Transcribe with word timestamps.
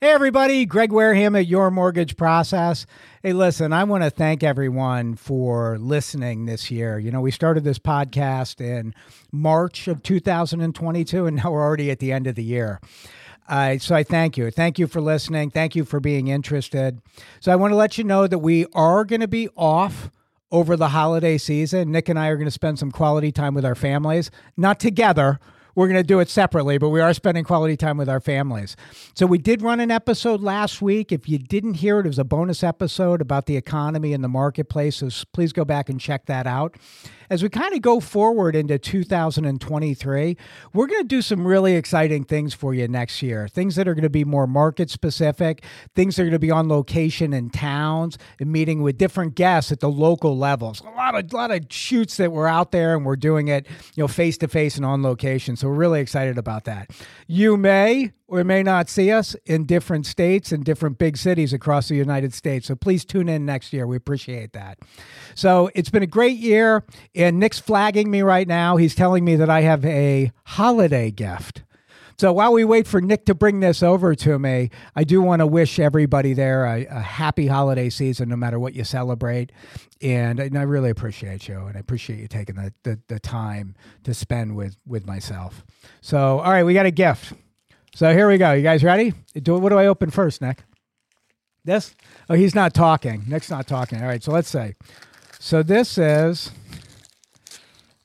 Hey, 0.00 0.10
everybody, 0.10 0.64
Greg 0.64 0.92
Wareham 0.92 1.34
at 1.34 1.48
Your 1.48 1.72
Mortgage 1.72 2.16
Process. 2.16 2.86
Hey, 3.20 3.32
listen, 3.32 3.72
I 3.72 3.82
want 3.82 4.04
to 4.04 4.10
thank 4.10 4.44
everyone 4.44 5.16
for 5.16 5.76
listening 5.76 6.46
this 6.46 6.70
year. 6.70 7.00
You 7.00 7.10
know, 7.10 7.20
we 7.20 7.32
started 7.32 7.64
this 7.64 7.80
podcast 7.80 8.60
in 8.60 8.94
March 9.32 9.88
of 9.88 10.04
2022, 10.04 11.26
and 11.26 11.38
now 11.38 11.50
we're 11.50 11.64
already 11.64 11.90
at 11.90 11.98
the 11.98 12.12
end 12.12 12.28
of 12.28 12.36
the 12.36 12.44
year. 12.44 12.80
Uh, 13.48 13.78
so 13.78 13.96
I 13.96 14.04
thank 14.04 14.36
you. 14.36 14.52
Thank 14.52 14.78
you 14.78 14.86
for 14.86 15.00
listening. 15.00 15.50
Thank 15.50 15.74
you 15.74 15.84
for 15.84 15.98
being 15.98 16.28
interested. 16.28 17.02
So 17.40 17.50
I 17.50 17.56
want 17.56 17.72
to 17.72 17.76
let 17.76 17.98
you 17.98 18.04
know 18.04 18.28
that 18.28 18.38
we 18.38 18.66
are 18.74 19.04
going 19.04 19.22
to 19.22 19.26
be 19.26 19.48
off 19.56 20.12
over 20.52 20.76
the 20.76 20.90
holiday 20.90 21.38
season. 21.38 21.90
Nick 21.90 22.08
and 22.08 22.20
I 22.20 22.28
are 22.28 22.36
going 22.36 22.46
to 22.46 22.52
spend 22.52 22.78
some 22.78 22.92
quality 22.92 23.32
time 23.32 23.52
with 23.52 23.64
our 23.64 23.74
families, 23.74 24.30
not 24.56 24.78
together 24.78 25.40
we're 25.78 25.86
going 25.86 25.96
to 25.96 26.02
do 26.02 26.18
it 26.18 26.28
separately, 26.28 26.76
but 26.76 26.88
we 26.88 27.00
are 27.00 27.14
spending 27.14 27.44
quality 27.44 27.76
time 27.76 27.96
with 27.96 28.08
our 28.08 28.18
families. 28.18 28.74
So 29.14 29.26
we 29.26 29.38
did 29.38 29.62
run 29.62 29.78
an 29.78 29.92
episode 29.92 30.40
last 30.40 30.82
week. 30.82 31.12
If 31.12 31.28
you 31.28 31.38
didn't 31.38 31.74
hear 31.74 32.00
it, 32.00 32.04
it 32.04 32.08
was 32.08 32.18
a 32.18 32.24
bonus 32.24 32.64
episode 32.64 33.20
about 33.20 33.46
the 33.46 33.56
economy 33.56 34.12
and 34.12 34.24
the 34.24 34.28
marketplace. 34.28 34.96
So 34.96 35.08
please 35.32 35.52
go 35.52 35.64
back 35.64 35.88
and 35.88 36.00
check 36.00 36.26
that 36.26 36.48
out 36.48 36.76
as 37.30 37.42
we 37.42 37.48
kind 37.48 37.74
of 37.74 37.82
go 37.82 38.00
forward 38.00 38.56
into 38.56 38.78
2023, 38.78 40.36
we're 40.72 40.86
going 40.86 41.02
to 41.02 41.06
do 41.06 41.20
some 41.20 41.46
really 41.46 41.74
exciting 41.74 42.24
things 42.24 42.54
for 42.54 42.72
you 42.74 42.88
next 42.88 43.22
year. 43.22 43.48
Things 43.48 43.76
that 43.76 43.86
are 43.86 43.94
going 43.94 44.02
to 44.02 44.10
be 44.10 44.24
more 44.24 44.46
market 44.46 44.90
specific, 44.90 45.62
things 45.94 46.16
that 46.16 46.22
are 46.22 46.26
going 46.26 46.32
to 46.32 46.38
be 46.38 46.50
on 46.50 46.68
location 46.68 47.32
in 47.32 47.50
towns 47.50 48.16
and 48.40 48.50
meeting 48.50 48.82
with 48.82 48.96
different 48.96 49.34
guests 49.34 49.70
at 49.70 49.80
the 49.80 49.90
local 49.90 50.38
levels. 50.38 50.80
A 50.80 50.84
lot 50.90 51.14
of 51.14 51.32
lot 51.32 51.50
of 51.50 51.66
shoots 51.70 52.16
that 52.16 52.32
we're 52.32 52.46
out 52.46 52.72
there 52.72 52.96
and 52.96 53.04
we're 53.04 53.16
doing 53.16 53.48
it, 53.48 53.66
you 53.94 54.02
know, 54.02 54.08
face 54.08 54.38
to 54.38 54.48
face 54.48 54.76
and 54.76 54.86
on 54.86 55.02
location. 55.02 55.56
So 55.56 55.67
we're 55.68 55.74
really 55.74 56.00
excited 56.00 56.38
about 56.38 56.64
that. 56.64 56.90
You 57.26 57.56
may 57.56 58.12
or 58.26 58.44
may 58.44 58.62
not 58.62 58.88
see 58.88 59.10
us 59.10 59.34
in 59.46 59.64
different 59.64 60.06
states 60.06 60.52
and 60.52 60.64
different 60.64 60.98
big 60.98 61.16
cities 61.16 61.52
across 61.52 61.88
the 61.88 61.96
United 61.96 62.34
States. 62.34 62.66
So 62.66 62.74
please 62.74 63.04
tune 63.04 63.28
in 63.28 63.46
next 63.46 63.72
year. 63.72 63.86
We 63.86 63.96
appreciate 63.96 64.52
that. 64.52 64.78
So 65.34 65.70
it's 65.74 65.90
been 65.90 66.02
a 66.02 66.06
great 66.06 66.36
year. 66.36 66.84
And 67.14 67.38
Nick's 67.38 67.58
flagging 67.58 68.10
me 68.10 68.22
right 68.22 68.46
now. 68.46 68.76
He's 68.76 68.94
telling 68.94 69.24
me 69.24 69.36
that 69.36 69.50
I 69.50 69.62
have 69.62 69.84
a 69.84 70.32
holiday 70.44 71.10
gift. 71.10 71.62
So 72.18 72.32
while 72.32 72.52
we 72.52 72.64
wait 72.64 72.88
for 72.88 73.00
Nick 73.00 73.26
to 73.26 73.34
bring 73.34 73.60
this 73.60 73.80
over 73.80 74.12
to 74.16 74.38
me, 74.40 74.70
I 74.96 75.04
do 75.04 75.22
want 75.22 75.38
to 75.38 75.46
wish 75.46 75.78
everybody 75.78 76.34
there 76.34 76.64
a, 76.64 76.84
a 76.86 77.00
happy 77.00 77.46
holiday 77.46 77.90
season, 77.90 78.28
no 78.28 78.34
matter 78.34 78.58
what 78.58 78.74
you 78.74 78.82
celebrate. 78.82 79.52
And, 80.02 80.40
and, 80.40 80.58
I 80.58 80.62
really 80.62 80.90
appreciate 80.90 81.46
you, 81.46 81.66
and 81.66 81.76
I 81.76 81.80
appreciate 81.80 82.18
you 82.18 82.26
taking 82.26 82.56
the, 82.56 82.72
the, 82.82 83.00
the 83.06 83.20
time 83.20 83.76
to 84.02 84.14
spend 84.14 84.56
with, 84.56 84.76
with 84.84 85.06
myself. 85.06 85.64
So, 86.00 86.40
all 86.40 86.50
right, 86.50 86.64
we 86.64 86.74
got 86.74 86.86
a 86.86 86.90
gift. 86.90 87.34
So 87.94 88.12
here 88.12 88.28
we 88.28 88.36
go. 88.36 88.52
You 88.52 88.62
guys 88.62 88.82
ready? 88.82 89.14
Do 89.40 89.56
what 89.58 89.70
do 89.70 89.78
I 89.78 89.86
open 89.86 90.10
first, 90.10 90.40
Nick? 90.40 90.64
This? 91.64 91.94
Oh, 92.28 92.34
he's 92.34 92.54
not 92.54 92.74
talking. 92.74 93.24
Nick's 93.28 93.50
not 93.50 93.66
talking. 93.66 94.00
All 94.00 94.08
right. 94.08 94.22
So 94.22 94.32
let's 94.32 94.48
say. 94.48 94.74
So 95.38 95.62
this 95.62 95.98
is. 95.98 96.50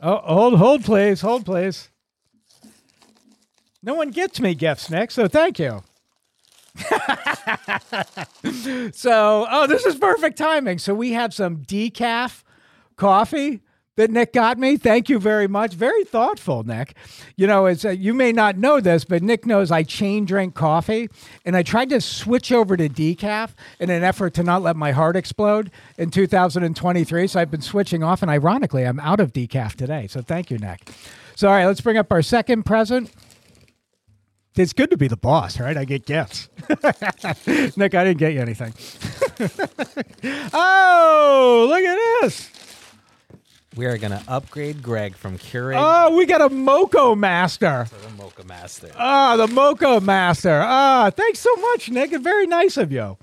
Oh, 0.00 0.18
hold, 0.18 0.58
hold, 0.58 0.84
please, 0.84 1.22
hold, 1.22 1.44
please. 1.44 1.88
No 3.82 3.94
one 3.94 4.10
gets 4.10 4.40
me 4.40 4.54
gifts, 4.54 4.90
Nick. 4.90 5.10
So 5.10 5.28
thank 5.28 5.58
you. 5.58 5.82
so, 8.92 9.46
oh, 9.50 9.66
this 9.66 9.84
is 9.84 9.96
perfect 9.96 10.38
timing. 10.38 10.78
So 10.78 10.94
we 10.94 11.12
have 11.12 11.34
some 11.34 11.58
decaf 11.58 12.42
coffee 12.96 13.60
that 13.98 14.12
Nick 14.12 14.32
got 14.32 14.58
me. 14.58 14.76
Thank 14.76 15.08
you 15.08 15.18
very 15.18 15.48
much. 15.48 15.74
Very 15.74 16.04
thoughtful, 16.04 16.62
Nick. 16.62 16.94
You 17.36 17.48
know, 17.48 17.66
it's 17.66 17.84
uh, 17.84 17.90
you 17.90 18.14
may 18.14 18.30
not 18.30 18.56
know 18.56 18.80
this, 18.80 19.04
but 19.04 19.24
Nick 19.24 19.44
knows 19.44 19.72
I 19.72 19.82
chain 19.82 20.24
drink 20.24 20.54
coffee, 20.54 21.10
and 21.44 21.56
I 21.56 21.64
tried 21.64 21.90
to 21.90 22.00
switch 22.00 22.52
over 22.52 22.76
to 22.76 22.88
decaf 22.88 23.50
in 23.80 23.90
an 23.90 24.04
effort 24.04 24.34
to 24.34 24.44
not 24.44 24.62
let 24.62 24.76
my 24.76 24.92
heart 24.92 25.16
explode 25.16 25.72
in 25.98 26.12
2023. 26.12 27.26
So 27.26 27.40
I've 27.40 27.50
been 27.50 27.60
switching 27.60 28.04
off, 28.04 28.22
and 28.22 28.30
ironically, 28.30 28.84
I'm 28.84 29.00
out 29.00 29.18
of 29.18 29.32
decaf 29.32 29.74
today. 29.74 30.06
So 30.06 30.22
thank 30.22 30.50
you, 30.50 30.58
Nick. 30.58 30.90
So 31.34 31.48
all 31.48 31.54
right, 31.54 31.66
let's 31.66 31.80
bring 31.80 31.96
up 31.96 32.12
our 32.12 32.22
second 32.22 32.64
present. 32.64 33.10
It's 34.58 34.72
good 34.72 34.90
to 34.90 34.96
be 34.96 35.06
the 35.06 35.16
boss, 35.16 35.60
right? 35.60 35.76
I 35.76 35.84
get 35.84 36.04
gifts. 36.04 36.48
Nick, 37.76 37.94
I 37.94 38.04
didn't 38.04 38.18
get 38.18 38.32
you 38.32 38.40
anything. 38.40 38.74
oh, 40.52 41.66
look 41.68 41.84
at 41.84 42.22
this. 42.22 42.50
We 43.76 43.86
are 43.86 43.96
going 43.96 44.10
to 44.10 44.22
upgrade 44.26 44.82
Greg 44.82 45.14
from 45.14 45.38
Keurig. 45.38 45.76
Oh, 45.78 46.16
we 46.16 46.26
got 46.26 46.40
a 46.40 46.48
Moco 46.48 47.14
Master. 47.14 47.86
To 47.88 48.08
the 48.08 48.10
Mocha 48.20 48.44
Master. 48.44 48.90
Ah, 48.96 49.36
the 49.36 49.46
Moco 49.46 50.00
Master. 50.00 50.60
Ah, 50.64 51.10
thanks 51.14 51.38
so 51.38 51.54
much, 51.54 51.88
Nick. 51.88 52.10
Very 52.10 52.48
nice 52.48 52.76
of 52.76 52.90
you. 52.90 53.16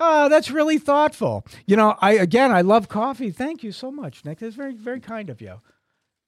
Ah, 0.00 0.26
that's 0.26 0.50
really 0.50 0.78
thoughtful. 0.78 1.46
You 1.64 1.76
know, 1.76 1.94
I 2.00 2.14
again, 2.14 2.50
I 2.50 2.62
love 2.62 2.88
coffee. 2.88 3.30
Thank 3.30 3.62
you 3.62 3.70
so 3.70 3.92
much, 3.92 4.24
Nick. 4.24 4.40
That's 4.40 4.56
very, 4.56 4.74
very 4.74 4.98
kind 4.98 5.30
of 5.30 5.40
you. 5.40 5.60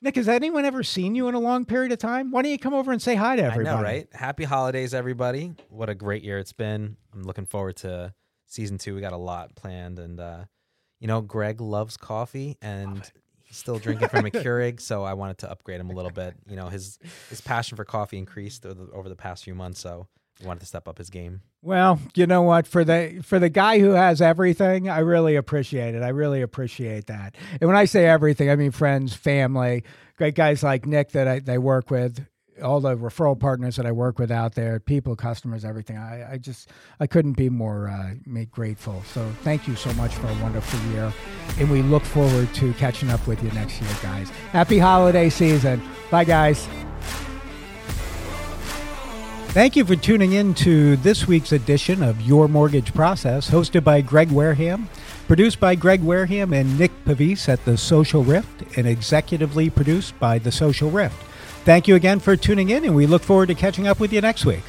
Nick, 0.04 0.16
has 0.16 0.28
anyone 0.28 0.66
ever 0.66 0.82
seen 0.82 1.14
you 1.14 1.28
in 1.28 1.34
a 1.34 1.38
long 1.38 1.64
period 1.64 1.90
of 1.90 1.96
time? 1.98 2.30
Why 2.30 2.42
don't 2.42 2.50
you 2.50 2.58
come 2.58 2.74
over 2.74 2.92
and 2.92 3.00
say 3.00 3.14
hi 3.14 3.36
to 3.36 3.42
everybody? 3.42 3.70
I 3.70 3.74
know, 3.74 3.82
right? 3.82 4.06
Happy 4.12 4.44
holidays, 4.44 4.92
everybody. 4.92 5.54
What 5.70 5.88
a 5.88 5.94
great 5.94 6.22
year 6.22 6.38
it's 6.38 6.52
been. 6.52 6.98
I'm 7.14 7.22
looking 7.22 7.46
forward 7.46 7.76
to 7.76 8.12
season 8.46 8.76
two. 8.76 8.94
We 8.94 9.00
got 9.00 9.14
a 9.14 9.16
lot 9.16 9.54
planned. 9.54 9.98
And, 9.98 10.20
uh, 10.20 10.44
you 11.00 11.06
know, 11.06 11.22
Greg 11.22 11.62
loves 11.62 11.96
coffee 11.96 12.58
and 12.60 13.10
he's 13.44 13.56
still 13.56 13.78
drinking 13.78 14.08
from 14.08 14.26
a 14.26 14.30
Keurig, 14.30 14.78
so 14.82 15.04
I 15.04 15.14
wanted 15.14 15.38
to 15.38 15.50
upgrade 15.50 15.80
him 15.80 15.88
a 15.88 15.94
little 15.94 16.10
bit. 16.10 16.34
You 16.46 16.56
know, 16.56 16.68
his 16.68 16.98
his 17.30 17.40
passion 17.40 17.78
for 17.78 17.86
coffee 17.86 18.18
increased 18.18 18.66
over 18.66 18.74
the, 18.74 18.92
over 18.92 19.08
the 19.08 19.16
past 19.16 19.44
few 19.44 19.54
months, 19.54 19.80
so 19.80 20.06
wanted 20.42 20.60
to 20.60 20.66
step 20.66 20.88
up 20.88 20.98
his 20.98 21.10
game. 21.10 21.42
Well, 21.62 22.00
you 22.14 22.26
know 22.26 22.42
what? 22.42 22.66
For 22.66 22.84
the 22.84 23.20
for 23.24 23.38
the 23.38 23.48
guy 23.48 23.78
who 23.78 23.90
has 23.90 24.20
everything, 24.20 24.88
I 24.88 24.98
really 24.98 25.36
appreciate 25.36 25.94
it. 25.94 26.02
I 26.02 26.08
really 26.08 26.42
appreciate 26.42 27.06
that. 27.06 27.34
And 27.60 27.68
when 27.68 27.76
I 27.76 27.84
say 27.84 28.06
everything, 28.06 28.50
I 28.50 28.56
mean 28.56 28.70
friends, 28.70 29.14
family, 29.14 29.84
great 30.16 30.34
guys 30.34 30.62
like 30.62 30.86
Nick 30.86 31.12
that 31.12 31.28
I, 31.28 31.38
they 31.38 31.58
work 31.58 31.90
with 31.90 32.26
all 32.62 32.80
the 32.80 32.96
referral 32.96 33.38
partners 33.38 33.76
that 33.76 33.86
I 33.86 33.92
work 33.92 34.18
with 34.18 34.30
out 34.30 34.54
there, 34.54 34.78
people, 34.78 35.16
customers, 35.16 35.64
everything. 35.64 35.98
I, 35.98 36.34
I 36.34 36.38
just 36.38 36.70
I 37.00 37.06
couldn't 37.06 37.32
be 37.32 37.48
more 37.48 37.88
uh, 37.88 38.14
grateful. 38.50 39.02
So 39.12 39.28
thank 39.42 39.66
you 39.66 39.76
so 39.76 39.92
much 39.94 40.14
for 40.14 40.26
a 40.28 40.34
wonderful 40.42 40.80
year, 40.92 41.12
and 41.58 41.70
we 41.70 41.82
look 41.82 42.02
forward 42.02 42.52
to 42.54 42.72
catching 42.74 43.10
up 43.10 43.26
with 43.26 43.42
you 43.42 43.50
next 43.52 43.80
year, 43.80 43.90
guys. 44.02 44.30
Happy 44.52 44.78
holiday 44.78 45.30
season. 45.30 45.82
Bye, 46.10 46.24
guys. 46.24 46.68
Thank 49.54 49.76
you 49.76 49.84
for 49.84 49.94
tuning 49.94 50.32
in 50.32 50.52
to 50.54 50.96
this 50.96 51.28
week's 51.28 51.52
edition 51.52 52.02
of 52.02 52.20
Your 52.20 52.48
Mortgage 52.48 52.92
Process, 52.92 53.48
hosted 53.48 53.84
by 53.84 54.00
Greg 54.00 54.32
Wareham, 54.32 54.88
produced 55.28 55.60
by 55.60 55.76
Greg 55.76 56.02
Wareham 56.02 56.52
and 56.52 56.76
Nick 56.76 56.90
Pavis 57.04 57.48
at 57.48 57.64
The 57.64 57.78
Social 57.78 58.24
Rift, 58.24 58.76
and 58.76 58.88
executively 58.88 59.72
produced 59.72 60.18
by 60.18 60.40
The 60.40 60.50
Social 60.50 60.90
Rift. 60.90 61.14
Thank 61.64 61.86
you 61.86 61.94
again 61.94 62.18
for 62.18 62.34
tuning 62.34 62.70
in, 62.70 62.84
and 62.84 62.96
we 62.96 63.06
look 63.06 63.22
forward 63.22 63.46
to 63.46 63.54
catching 63.54 63.86
up 63.86 64.00
with 64.00 64.12
you 64.12 64.20
next 64.20 64.44
week. 64.44 64.64